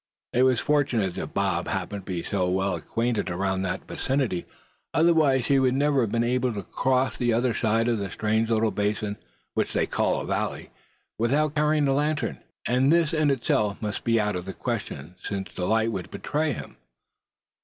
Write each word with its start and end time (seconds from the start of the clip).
It 0.33 0.41
was 0.41 0.59
fortunate 0.59 1.13
that 1.13 1.35
Bob 1.35 1.67
happened 1.67 2.07
to 2.07 2.11
be 2.11 2.23
so 2.23 2.49
well 2.49 2.73
acquainted 2.73 3.29
around 3.29 3.61
that 3.61 3.87
vicinity 3.87 4.47
otherwise 4.95 5.45
he 5.45 5.59
would 5.59 5.75
never 5.75 6.01
have 6.01 6.11
been 6.11 6.23
able 6.23 6.51
to 6.55 6.63
cross 6.63 7.13
to 7.13 7.19
the 7.19 7.33
other 7.33 7.53
side 7.53 7.87
of 7.87 7.99
the 7.99 8.09
strange 8.09 8.49
little 8.49 8.71
basin 8.71 9.17
which 9.53 9.73
they 9.73 9.85
called 9.85 10.23
a 10.23 10.25
valley, 10.25 10.71
without 11.19 11.53
carrying 11.53 11.87
a 11.87 11.93
lantern; 11.93 12.39
and 12.65 12.91
this 12.91 13.13
in 13.13 13.29
itself 13.29 13.79
must 13.79 14.03
be 14.03 14.19
out 14.19 14.35
of 14.35 14.45
the 14.45 14.53
question, 14.53 15.17
since 15.21 15.49
its 15.51 15.59
light 15.59 15.91
would 15.91 16.09
betray 16.09 16.51
him. 16.53 16.77